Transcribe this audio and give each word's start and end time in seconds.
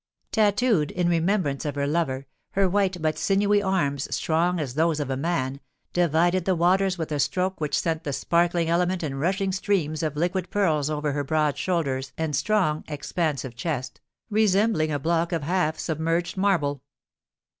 Tattooed 0.31 0.89
in 0.89 1.07
remembrance 1.07 1.63
of 1.63 1.75
her 1.75 1.85
lover, 1.85 2.25
her 2.53 2.67
white 2.67 2.99
but 3.03 3.19
sinewy 3.19 3.61
arms, 3.61 4.07
strong 4.15 4.59
as 4.59 4.73
those 4.73 4.99
of 4.99 5.11
a 5.11 5.15
man, 5.15 5.59
divided 5.93 6.45
the 6.45 6.55
waters 6.55 6.97
with 6.97 7.11
a 7.11 7.19
stroke 7.19 7.61
which 7.61 7.79
sent 7.79 8.03
the 8.03 8.11
sparkling 8.11 8.67
element 8.67 9.03
in 9.03 9.13
rushing 9.19 9.51
streams 9.51 10.01
of 10.01 10.15
liquid 10.17 10.49
pearls 10.49 10.89
over 10.89 11.11
her 11.11 11.23
broad 11.23 11.55
shoulders 11.55 12.13
and 12.17 12.35
strong, 12.35 12.83
expansive 12.87 13.55
chest, 13.55 14.01
resembling 14.31 14.91
a 14.91 14.97
block 14.97 15.31
of 15.31 15.43
half 15.43 15.77
submerged 15.77 16.35
marble. 16.35 16.81